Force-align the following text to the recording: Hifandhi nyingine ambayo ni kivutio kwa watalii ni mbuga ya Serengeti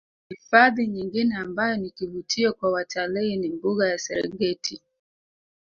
Hifandhi 0.29 0.87
nyingine 0.87 1.35
ambayo 1.35 1.77
ni 1.77 1.89
kivutio 1.89 2.53
kwa 2.53 2.71
watalii 2.71 3.37
ni 3.37 3.49
mbuga 3.49 3.89
ya 3.89 3.97
Serengeti 3.97 4.81